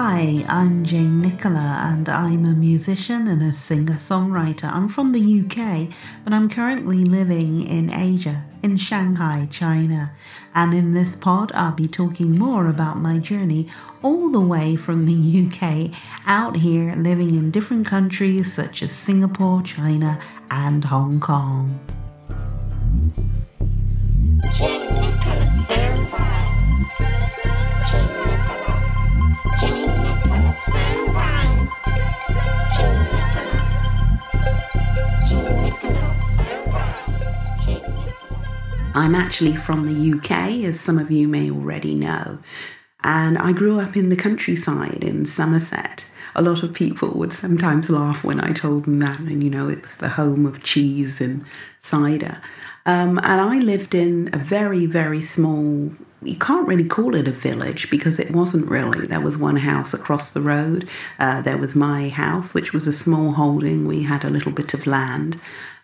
[0.00, 4.72] Hi, I'm Jane Nicola, and I'm a musician and a singer songwriter.
[4.72, 10.12] I'm from the UK, but I'm currently living in Asia, in Shanghai, China.
[10.54, 13.66] And in this pod, I'll be talking more about my journey
[14.00, 15.90] all the way from the UK
[16.26, 21.80] out here, living in different countries such as Singapore, China, and Hong Kong.
[24.52, 25.48] Jane Nicola
[38.98, 42.40] I'm actually from the UK, as some of you may already know,
[43.04, 46.04] and I grew up in the countryside in Somerset.
[46.34, 49.68] A lot of people would sometimes laugh when I told them that, and you know,
[49.68, 51.44] it was the home of cheese and
[51.78, 52.42] cider.
[52.86, 57.30] Um, and I lived in a very, very small you can't really call it a
[57.30, 59.06] village because it wasn't really.
[59.06, 60.88] There was one house across the road.
[61.16, 63.86] Uh, there was my house, which was a small holding.
[63.86, 65.40] We had a little bit of land.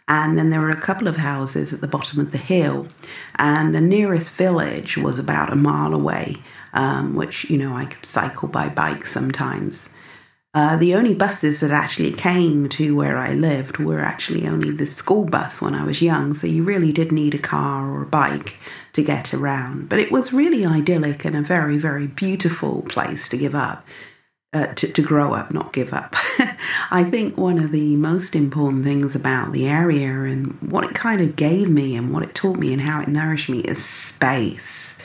[0.07, 2.89] And then there were a couple of houses at the bottom of the hill.
[3.37, 6.37] And the nearest village was about a mile away,
[6.75, 9.89] um, which, you know, I could cycle by bike sometimes.
[10.53, 14.87] Uh, the only buses that actually came to where I lived were actually only the
[14.87, 18.07] school bus when I was young, so you really did need a car or a
[18.07, 18.57] bike
[18.93, 19.89] to get around.
[19.89, 23.85] But it was really idyllic and a very, very beautiful place to give up.
[24.55, 26.15] Uh, to, to grow up, not give up.
[26.93, 31.21] I think one of the most important things about the area and what it kind
[31.21, 34.97] of gave me and what it taught me and how it nourished me is space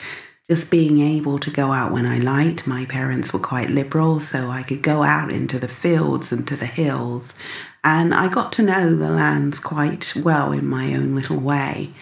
[0.50, 2.66] just being able to go out when I liked.
[2.66, 6.56] My parents were quite liberal, so I could go out into the fields and to
[6.56, 7.36] the hills.
[7.84, 11.94] And I got to know the lands quite well in my own little way.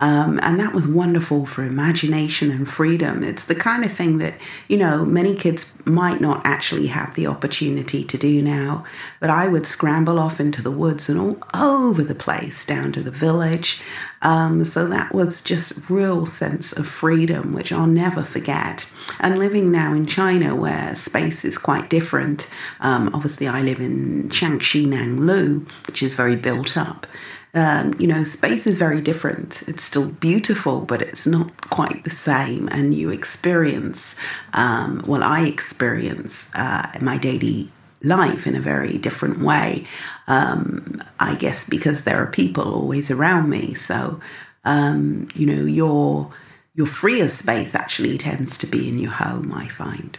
[0.00, 3.22] Um, and that was wonderful for imagination and freedom.
[3.22, 4.34] It's the kind of thing that,
[4.66, 8.84] you know, many kids might not actually have the opportunity to do now.
[9.20, 13.02] But I would scramble off into the woods and all over the place down to
[13.02, 13.80] the village.
[14.22, 18.86] Um, so that was just real sense of freedom, which I'll never forget.
[19.18, 22.48] And living now in China, where space is quite different.
[22.80, 27.06] Um, obviously, I live in Jiangxi Nanlu, which is very built up.
[27.52, 29.62] Um, you know, space is very different.
[29.66, 32.68] It's still beautiful, but it's not quite the same.
[32.68, 34.14] And you experience,
[34.54, 37.70] um, well, I experience uh, my daily
[38.02, 39.86] life in a very different way.
[40.26, 43.74] Um, I guess because there are people always around me.
[43.74, 44.20] So,
[44.64, 46.30] um, you know, your
[46.74, 49.52] your freer space actually tends to be in your home.
[49.52, 50.16] I find.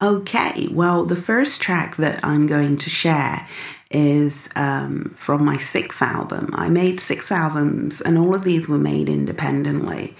[0.00, 3.48] Okay, well, the first track that I'm going to share
[3.90, 6.50] is um, from my sixth album.
[6.54, 10.16] I made six albums, and all of these were made independently.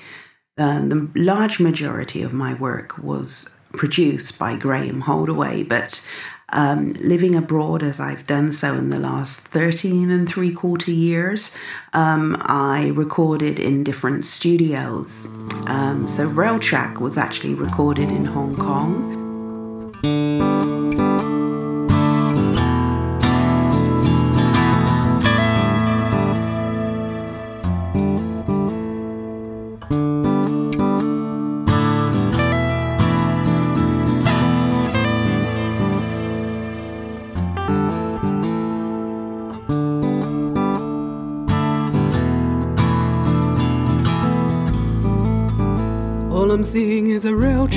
[0.56, 6.04] The large majority of my work was produced by Graeme Holdaway, but
[6.52, 11.54] um, living abroad as I've done so in the last 13 and three quarter years,
[11.92, 15.26] um, I recorded in different studios.
[15.68, 19.17] Um, so Railtrack was actually recorded in Hong Kong.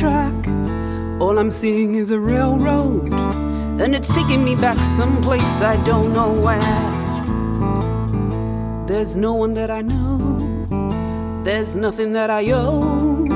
[0.01, 0.33] Track.
[1.21, 3.13] All I'm seeing is a railroad.
[3.79, 6.87] And it's taking me back someplace I don't know where.
[8.87, 11.43] There's no one that I know.
[11.43, 13.27] There's nothing that I owe.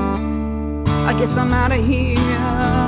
[1.06, 2.85] I guess I'm out of here.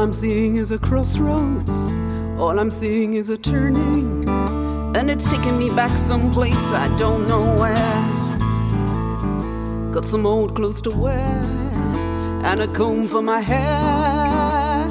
[0.00, 1.98] All I'm seeing is a crossroads.
[2.38, 4.26] All I'm seeing is a turning.
[4.96, 8.06] And it's taking me back someplace I don't know where.
[9.92, 11.44] Got some old clothes to wear
[12.46, 14.88] and a comb for my hair.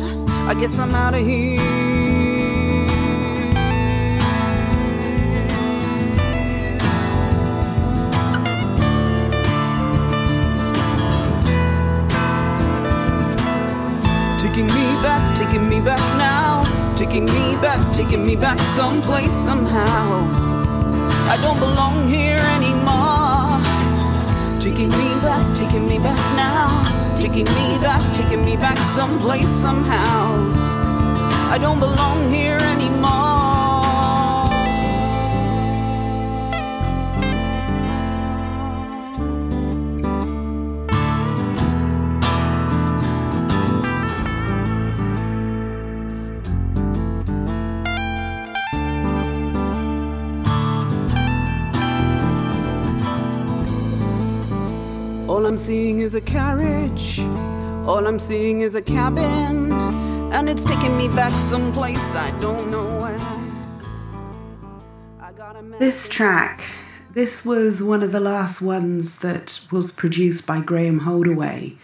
[0.48, 1.79] I guess I'm out of here.
[15.50, 16.63] Taking me back now,
[16.96, 20.22] taking me back, taking me back someplace somehow.
[21.25, 23.57] I don't belong here anymore.
[24.62, 26.69] Taking me back, taking me back now,
[27.16, 30.38] taking me back, taking me back someplace somehow.
[31.50, 32.60] I don't belong here
[55.60, 57.20] seeing is a carriage.
[57.86, 59.74] All I'm seeing is a cabin.
[60.32, 63.20] And it's taking me back someplace I don't know where.
[65.80, 66.64] This track
[67.14, 71.76] this was one of the last ones that was produced by Graeme Holdaway.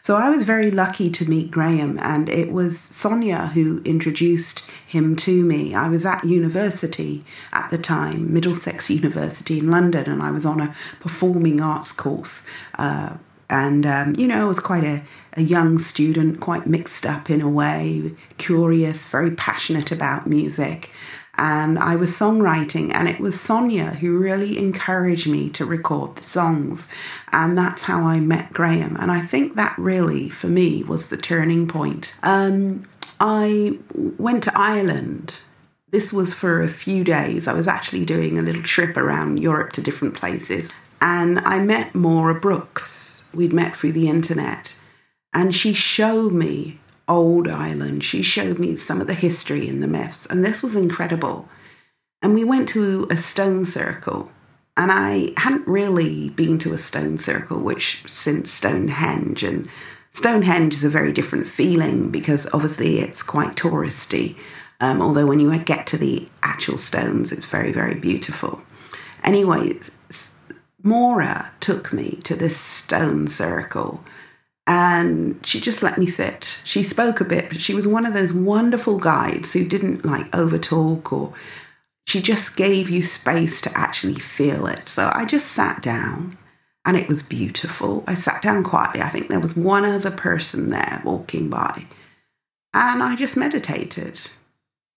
[0.00, 5.16] So I was very lucky to meet Graeme, and it was Sonia who introduced him
[5.16, 5.74] to me.
[5.74, 10.60] I was at university at the time, Middlesex University in London, and I was on
[10.60, 12.46] a performing arts course.
[12.78, 13.16] Uh,
[13.48, 15.02] and, um, you know, I was quite a,
[15.32, 20.90] a young student, quite mixed up in a way, curious, very passionate about music
[21.40, 26.22] and I was songwriting, and it was Sonia who really encouraged me to record the
[26.22, 26.86] songs.
[27.32, 28.94] And that's how I met Graeme.
[29.00, 32.14] And I think that really, for me, was the turning point.
[32.22, 32.86] Um,
[33.18, 35.40] I went to Ireland.
[35.90, 37.48] This was for a few days.
[37.48, 40.74] I was actually doing a little trip around Europe to different places.
[41.00, 43.24] And I met Maura Brooks.
[43.32, 44.74] We'd met through the internet.
[45.32, 48.04] And she showed me old island.
[48.04, 51.48] She showed me some of the history and the myths, and this was incredible.
[52.22, 54.30] And we went to a stone circle,
[54.76, 59.68] and I hadn't really been to a stone circle, which since Stonehenge, and
[60.12, 64.36] Stonehenge is a very different feeling because obviously it's quite touristy.
[64.80, 68.62] Um, although when you get to the actual stones, it's very, very beautiful.
[69.22, 69.78] Anyway,
[70.82, 74.02] Maura took me to this stone circle
[74.70, 76.60] and she just let me sit.
[76.62, 80.30] She spoke a bit, but she was one of those wonderful guides who didn't like
[80.30, 81.34] overtalk or
[82.06, 84.88] she just gave you space to actually feel it.
[84.88, 86.38] So I just sat down
[86.84, 88.04] and it was beautiful.
[88.06, 89.02] I sat down quietly.
[89.02, 91.86] I think there was one other person there walking by.
[92.72, 94.20] And I just meditated.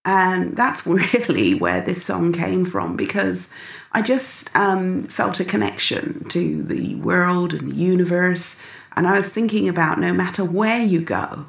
[0.05, 3.51] And that's really where this song came from because
[3.91, 8.55] I just um, felt a connection to the world and the universe.
[8.95, 11.47] And I was thinking about no matter where you go,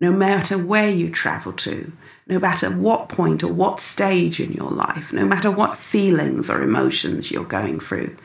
[0.00, 1.92] no matter where you travel to,
[2.26, 6.62] no matter what point or what stage in your life, no matter what feelings or
[6.62, 8.16] emotions you're going through,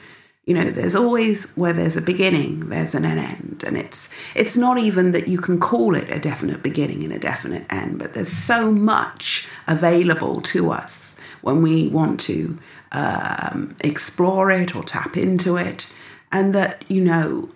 [0.47, 3.63] you know, there's always where there's a beginning, there's an end.
[3.67, 7.19] And it's it's not even that you can call it a definite beginning and a
[7.19, 12.57] definite end, but there's so much available to us when we want to
[12.93, 15.91] um, explore it or tap into it.
[16.31, 17.49] And that, you know,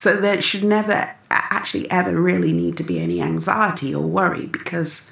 [0.00, 5.08] so there should never actually ever really need to be any anxiety or worry because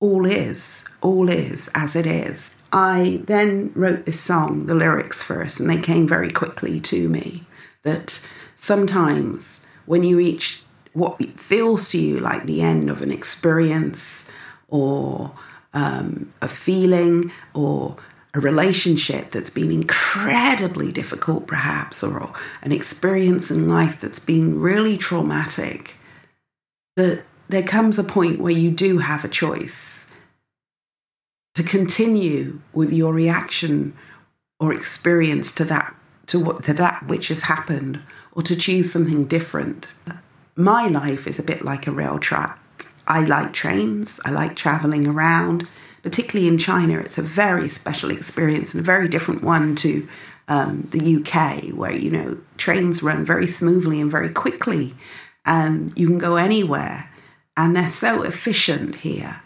[0.00, 2.54] all is, all is as it is.
[2.72, 7.44] I then wrote this song, the lyrics first, and they came very quickly to me.
[7.82, 8.26] That
[8.56, 10.62] sometimes when you reach
[10.92, 14.28] what feels to you like the end of an experience
[14.68, 15.32] or
[15.72, 17.96] um, a feeling or
[18.32, 22.32] a relationship that's been incredibly difficult, perhaps, or
[22.62, 25.96] an experience in life that's been really traumatic,
[26.96, 30.06] that there comes a point where you do have a choice
[31.56, 33.94] to continue with your reaction
[34.60, 38.00] or experience to that to what to that which has happened
[38.32, 39.88] or to choose something different.
[40.54, 42.58] My life is a bit like a rail track.
[43.08, 45.66] I like trains, I like traveling around
[46.02, 50.08] particularly in China, it's a very special experience and a very different one to
[50.48, 54.94] um, the UK, where you know trains run very smoothly and very quickly,
[55.44, 57.10] and you can go anywhere,
[57.56, 59.42] and they're so efficient here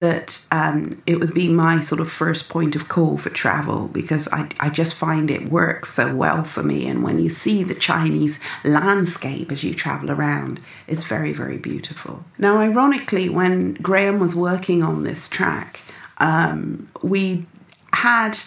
[0.00, 4.28] that um, it would be my sort of first point of call for travel because
[4.32, 6.88] I, I just find it works so well for me.
[6.88, 12.24] And when you see the Chinese landscape as you travel around, it's very, very beautiful.
[12.38, 15.80] Now, ironically, when Graeme was working on this track,
[16.16, 17.46] um, we
[17.92, 18.38] had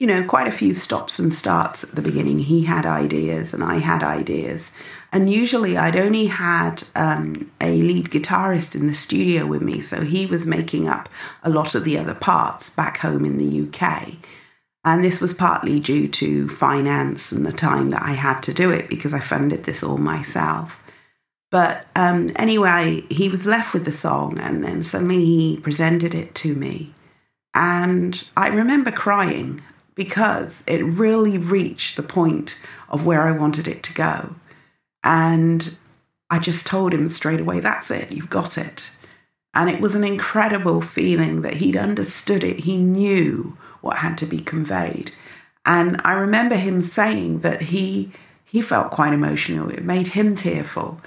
[0.00, 2.38] you know, quite a few stops and starts at the beginning.
[2.38, 4.72] He had ideas and I had ideas.
[5.12, 10.02] And usually I'd only had um, a lead guitarist in the studio with me, so
[10.02, 11.08] he was making up
[11.42, 14.14] a lot of the other parts back home in the UK.
[14.84, 18.70] And this was partly due to finance and the time that I had to do
[18.70, 20.80] it because I funded this all myself.
[21.50, 26.34] But um, anyway, he was left with the song, and then suddenly he presented it
[26.36, 26.94] to me.
[27.52, 29.62] And I remember crying
[29.96, 34.36] because it really reached the point of where I wanted it to go.
[35.02, 35.76] And
[36.30, 38.90] I just told him straight away, that's it, you've got it.
[39.52, 42.60] And it was an incredible feeling that he'd understood it.
[42.60, 45.12] He knew what had to be conveyed.
[45.66, 48.12] And I remember him saying that he
[48.44, 49.70] he felt quite emotional.
[49.70, 51.00] It made him tearful.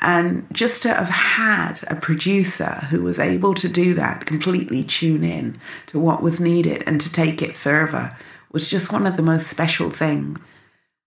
[0.00, 5.22] And just to have had a producer who was able to do that, completely tune
[5.22, 8.16] in to what was needed and to take it further,
[8.50, 10.38] was just one of the most special things.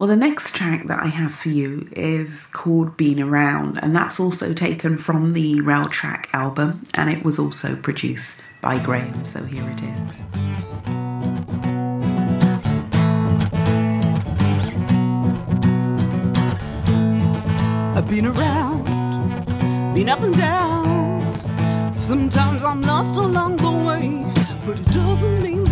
[0.04, 4.20] Well, the next track that I have for you is called Been Around, and that's
[4.20, 9.24] also taken from the Railtrack album, and it was also produced by Graeme.
[9.24, 10.12] So here it is.
[17.96, 18.84] I've been around,
[19.96, 21.96] been up and down.
[21.96, 24.26] Sometimes I'm lost along the way,
[24.66, 25.63] but it doesn't mean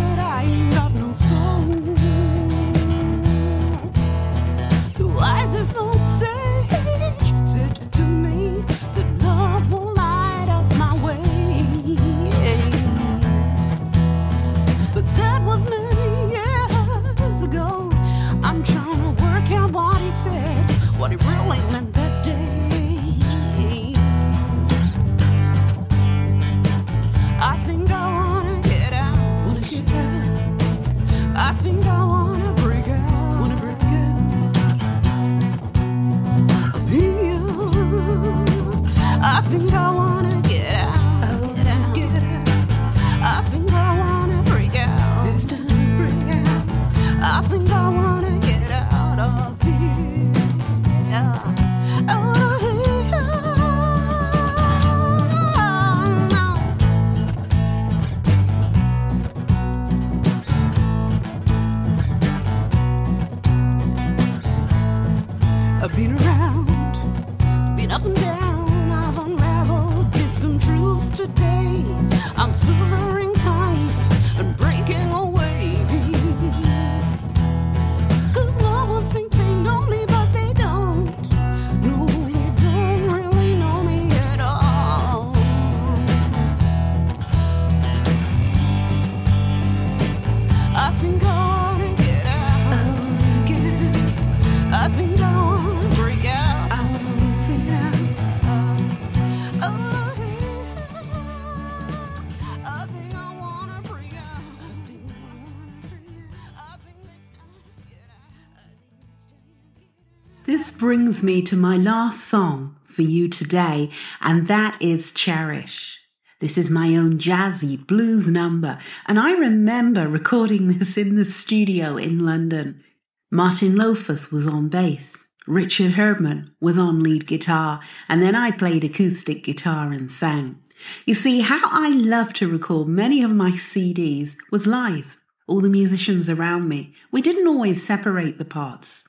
[110.82, 113.88] brings me to my last song for you today,
[114.20, 116.00] and that is Cherish.
[116.40, 121.96] This is my own jazzy blues number, and I remember recording this in the studio
[121.96, 122.82] in London.
[123.30, 128.82] Martin Lofus was on bass, Richard Herdman was on lead guitar, and then I played
[128.82, 130.58] acoustic guitar and sang.
[131.06, 135.16] You see, how I love to record many of my CDs was live.
[135.46, 139.04] All the musicians around me, we didn't always separate the parts.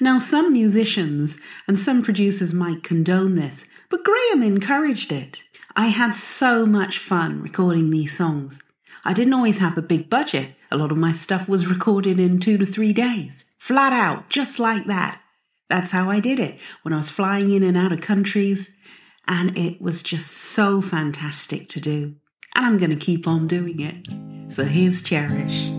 [0.00, 5.42] Now, some musicians and some producers might condone this, but Graeme encouraged it.
[5.74, 8.62] I had so much fun recording these songs.
[9.04, 10.54] I didn't always have a big budget.
[10.70, 14.58] A lot of my stuff was recorded in two to three days, flat out, just
[14.58, 15.20] like that.
[15.68, 18.70] That's how I did it when I was flying in and out of countries,
[19.28, 22.16] and it was just so fantastic to do.
[22.54, 24.52] And I'm going to keep on doing it.
[24.52, 25.70] So here's Cherish.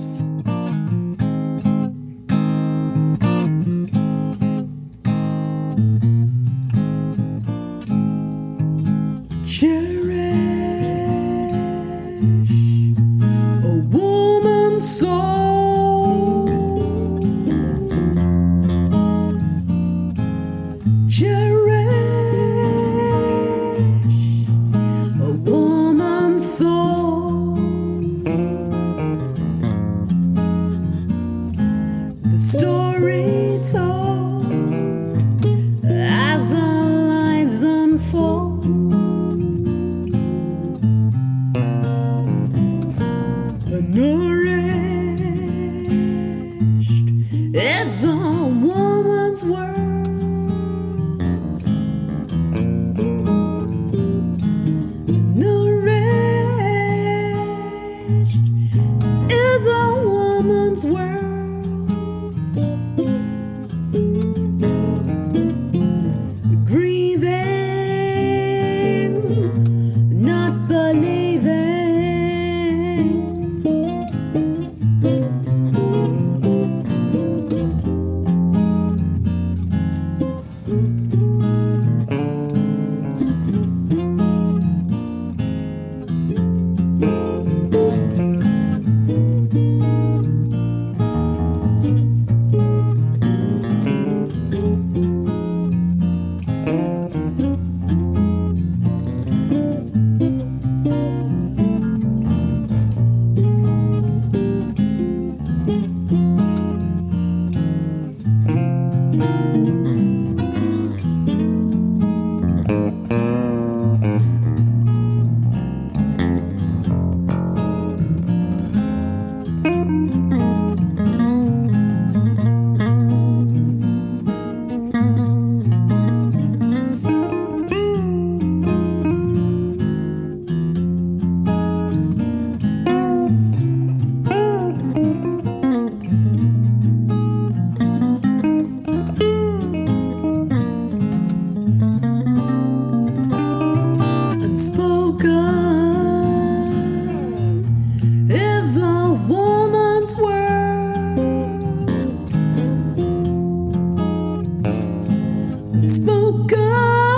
[155.74, 157.17] Unspoken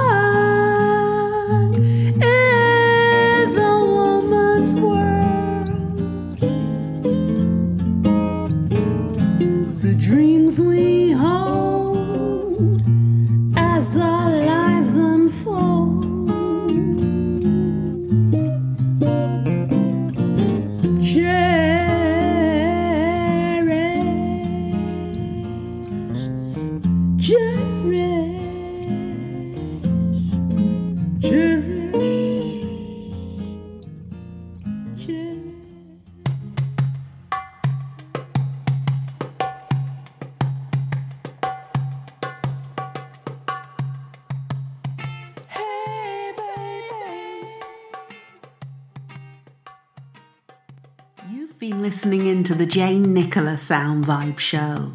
[51.99, 54.93] listening in to the Jane Nicola Soundvibe Show.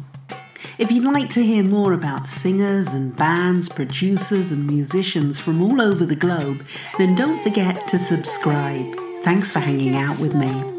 [0.79, 5.83] If you'd like to hear more about singers and bands, producers and musicians from all
[5.83, 6.65] over the globe,
[6.97, 8.91] then don't forget to subscribe.
[9.21, 10.74] Thanks for hanging out with me.